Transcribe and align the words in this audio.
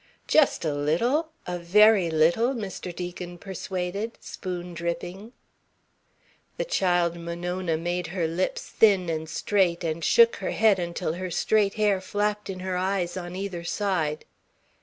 "Just 0.27 0.65
a 0.65 0.73
little? 0.73 1.29
A 1.45 1.59
very 1.59 2.09
little?" 2.09 2.55
Mr. 2.55 2.91
Deacon 2.91 3.37
persuaded, 3.37 4.17
spoon 4.19 4.73
dripping; 4.73 5.31
The 6.57 6.65
child 6.65 7.17
Monona 7.17 7.77
made 7.77 8.07
her 8.07 8.25
lips 8.25 8.63
thin 8.67 9.09
and 9.09 9.29
straight 9.29 9.83
and 9.83 10.03
shook 10.03 10.37
her 10.37 10.49
head 10.53 10.79
until 10.79 11.13
her 11.13 11.29
straight 11.29 11.75
hair 11.75 12.01
flapped 12.01 12.49
in 12.49 12.61
her 12.61 12.77
eyes 12.77 13.15
on 13.15 13.35
either 13.35 13.63
side. 13.63 14.25